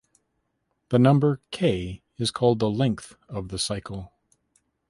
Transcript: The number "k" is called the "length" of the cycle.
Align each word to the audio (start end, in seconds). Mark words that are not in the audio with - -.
The 0.89 0.97
number 0.97 1.41
"k" 1.51 2.01
is 2.17 2.31
called 2.31 2.57
the 2.57 2.71
"length" 2.71 3.15
of 3.29 3.49
the 3.49 3.59
cycle. 3.59 4.11